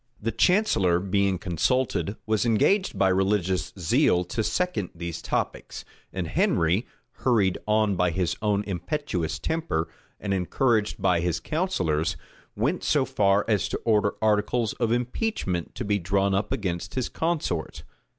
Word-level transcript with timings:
The 0.19 0.31
chancellor, 0.31 0.99
being 0.99 1.37
consulted, 1.37 2.15
was 2.25 2.43
engaged 2.43 2.97
by 2.97 3.09
religious 3.09 3.71
zeal 3.77 4.23
to 4.23 4.43
second 4.43 4.89
these 4.95 5.21
topics; 5.21 5.85
and 6.11 6.25
Henry, 6.25 6.87
hurried 7.17 7.59
on 7.67 7.95
by 7.95 8.09
his 8.09 8.35
own 8.41 8.63
impetuous 8.63 9.37
temper, 9.37 9.87
and 10.19 10.33
encouraged 10.33 10.99
by 11.03 11.19
his 11.19 11.39
counsellors, 11.39 12.17
went 12.55 12.83
so 12.83 13.05
far 13.05 13.45
as 13.47 13.69
to 13.69 13.77
order 13.85 14.15
articles 14.23 14.73
of 14.79 14.91
impeachment 14.91 15.75
to 15.75 15.85
be 15.85 15.99
drawn 15.99 16.33
up 16.33 16.51
against 16.51 16.95
his 16.95 17.07
consort. 17.07 17.83